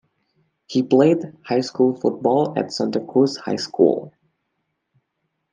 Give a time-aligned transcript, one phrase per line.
[0.65, 4.11] He played high school football at Santa Cruz High School.